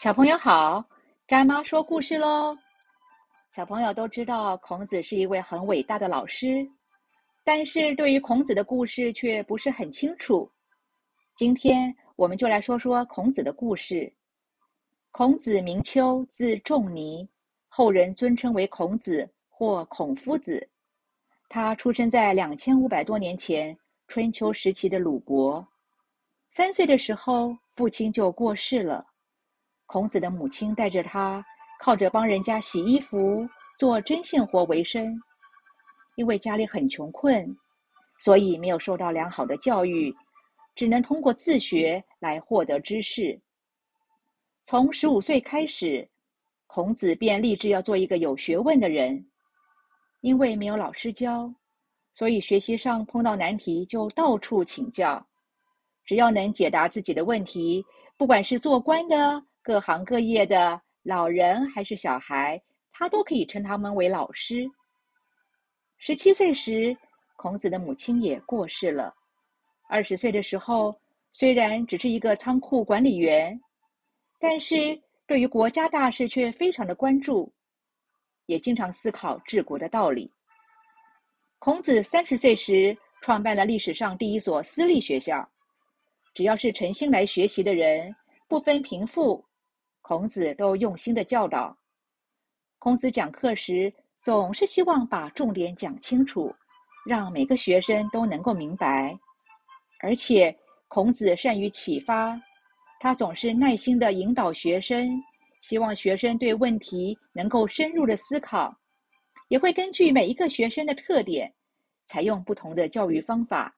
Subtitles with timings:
[0.00, 0.88] 小朋友好，
[1.26, 2.56] 干妈说故事喽。
[3.52, 6.64] 小朋友都知道孔子是一位很伟大的老师，
[7.42, 10.48] 但是对于孔子的故事却不是很清楚。
[11.34, 14.14] 今天我们就来说说孔子的故事。
[15.10, 17.28] 孔子名丘，字仲尼，
[17.66, 20.64] 后人尊称为孔子或孔夫子。
[21.48, 23.76] 他出生在两千五百多年前
[24.06, 25.66] 春秋时期的鲁国。
[26.50, 29.04] 三岁的时候，父亲就过世了。
[29.88, 31.42] 孔子的母亲带着他，
[31.80, 35.18] 靠着帮人家洗衣服、做针线活为生。
[36.16, 37.56] 因为家里很穷困，
[38.18, 40.14] 所以没有受到良好的教育，
[40.74, 43.40] 只能通过自学来获得知识。
[44.62, 46.06] 从十五岁开始，
[46.66, 49.26] 孔子便立志要做一个有学问的人。
[50.20, 51.50] 因为没有老师教，
[52.12, 55.26] 所以学习上碰到难题就到处请教。
[56.04, 57.82] 只要能解答自己的问题，
[58.18, 59.42] 不管是做官的。
[59.68, 62.58] 各行各业的老人还是小孩，
[62.90, 64.66] 他都可以称他们为老师。
[65.98, 66.96] 十七岁时，
[67.36, 69.14] 孔子的母亲也过世了。
[69.86, 70.98] 二十岁的时候，
[71.32, 73.60] 虽然只是一个仓库管理员，
[74.38, 77.52] 但是对于国家大事却非常的关注，
[78.46, 80.32] 也经常思考治国的道理。
[81.58, 85.46] 孔子三十岁时，创办了历史上第一所私立学校，
[86.32, 88.16] 只要是诚心来学习的人，
[88.48, 89.46] 不分贫富。
[90.08, 91.76] 孔子都用心的教导。
[92.78, 93.92] 孔子讲课时，
[94.22, 96.50] 总是希望把重点讲清楚，
[97.04, 99.14] 让每个学生都能够明白。
[100.00, 100.56] 而且，
[100.88, 102.40] 孔子善于启发，
[103.00, 105.10] 他总是耐心的引导学生，
[105.60, 108.74] 希望学生对问题能够深入的思考，
[109.48, 111.52] 也会根据每一个学生的特点，
[112.06, 113.76] 采用不同的教育方法，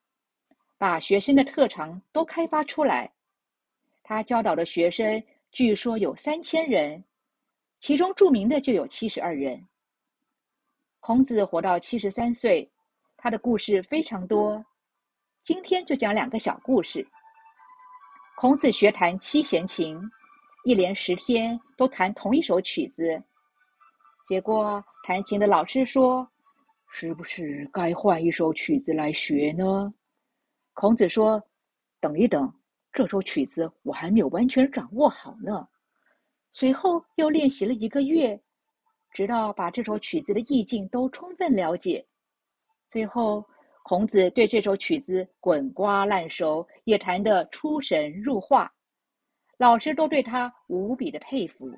[0.79, 3.11] 把学生的特长都开发出来。
[4.05, 5.21] 他教导的学生。
[5.53, 7.03] 据说有三千人，
[7.81, 9.67] 其中著名的就有七十二人。
[11.01, 12.71] 孔子活到七十三岁，
[13.17, 14.65] 他的故事非常多。
[15.43, 17.05] 今天就讲两个小故事。
[18.37, 19.99] 孔子学弹七弦琴，
[20.65, 23.21] 一连十天都弹同一首曲子。
[24.27, 26.27] 结果弹琴的老师说
[26.93, 29.93] ：“是不是该换一首曲子来学呢？”
[30.75, 31.43] 孔子说
[32.01, 32.53] ：“等一等。”
[32.93, 35.67] 这首曲子我还没有完全掌握好呢。
[36.53, 38.39] 随后又练习了一个月，
[39.13, 42.05] 直到把这首曲子的意境都充分了解。
[42.91, 43.47] 最后，
[43.85, 48.73] 孔子对这首曲子滚瓜烂熟，也弹得出神入化，
[49.59, 51.71] 老师都对他无比的佩服。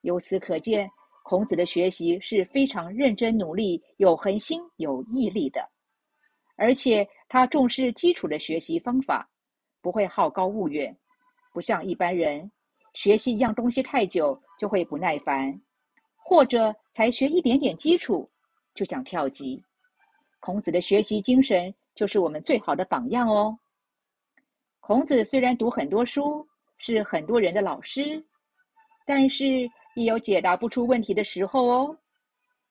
[0.00, 0.90] 由此可见，
[1.22, 5.60] 孔子的学习是非常认真努力、有恒心、有毅力的，
[6.56, 9.28] 而且他重视基础的学习方法。
[9.82, 10.96] 不会好高骛远，
[11.52, 12.50] 不像一般人
[12.94, 15.60] 学习一样东西太久就会不耐烦，
[16.16, 18.30] 或者才学一点点基础
[18.74, 19.62] 就想跳级。
[20.40, 23.58] 孔子的学习精神就是我们最好的榜样哦。
[24.80, 26.46] 孔子虽然读很多书，
[26.78, 28.24] 是很多人的老师，
[29.04, 31.98] 但是也有解答不出问题的时候哦。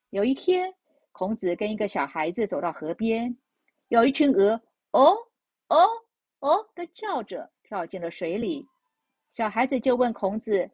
[0.10, 0.74] 有一天，
[1.12, 3.36] 孔子跟一个小孩子走到河边，
[3.90, 4.62] 有一群鹅，
[4.92, 5.16] 哦
[5.68, 5.78] 哦。
[6.42, 8.68] 哦，的叫着跳进了水里。
[9.32, 10.70] 小孩子就问孔子：“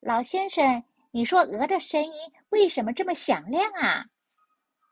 [0.00, 0.82] 老先生，
[1.12, 2.12] 你说鹅的声音
[2.48, 4.04] 为什么这么响亮啊？”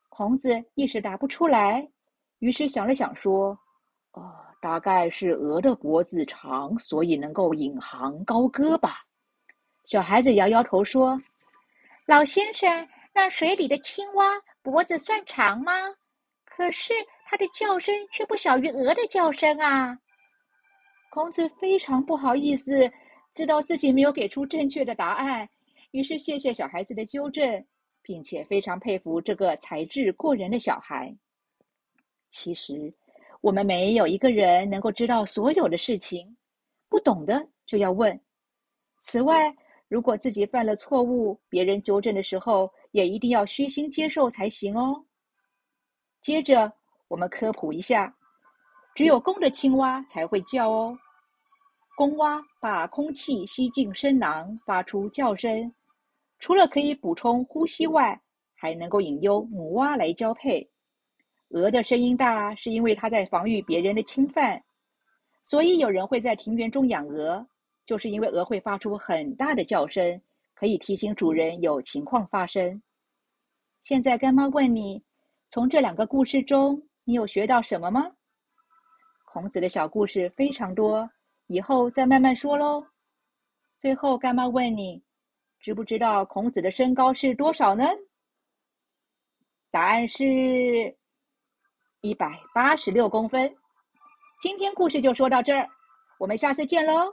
[0.09, 1.89] 孔子一时答不出来，
[2.39, 3.59] 于是想了想说
[4.13, 9.03] ：“哦，大概是鹅的脖子长，所以能够引吭高歌吧。”
[9.87, 11.21] 小孩子摇摇头说
[12.07, 14.25] ：“老先生，那水里的青蛙
[14.61, 15.73] 脖子算长吗？
[16.45, 16.93] 可是
[17.33, 19.99] 它的叫声却不小于鹅的叫声啊。”
[21.11, 22.79] 孔子非常不好意思，
[23.35, 25.49] 知道自己没有给出正确的答案，
[25.93, 27.65] 于是谢谢小孩子的纠正，
[28.03, 31.15] 并且非常佩服这个才智过人的小孩。
[32.31, 32.93] 其实，
[33.41, 36.37] 我们没有一个人能够知道所有的事情，
[36.91, 38.21] 不懂的就要问。
[39.01, 39.57] 此外，
[39.89, 45.03] 如果自己犯了错误，别人纠正的时候，也一定要虚心接受才行哦。
[46.21, 46.73] 接着，
[47.13, 48.13] 我们科普一下。
[48.95, 50.99] 只有公的青蛙才会叫哦。
[51.95, 55.71] 公蛙把空气吸进声囊，发出叫声，
[56.39, 58.19] 除了可以补充呼吸外，
[58.55, 60.67] 还能够引诱母蛙来交配。
[61.51, 64.63] 鹅的声音大，是因为它在防御别人的侵犯，
[65.45, 67.47] 所以有人会在庭园中养鹅，
[67.85, 70.19] 就是因为鹅会发出很大的叫声，
[70.55, 72.83] 可以提醒主人有情况发生。
[73.83, 75.03] 现在干妈问你，
[75.51, 78.13] 从这两个故事中，你有学到什么吗？
[79.25, 81.11] 孔子的小故事非常多，
[81.47, 82.87] 以后再慢慢说喽。
[83.79, 85.03] 最后，干妈问你，
[85.59, 87.85] 知不知道孔子的身高是多少呢？
[89.71, 90.97] 答案是
[92.03, 93.53] 一百八十六公分。
[94.41, 95.67] 今天故事就说到这儿，
[96.19, 97.13] 我们下次见喽。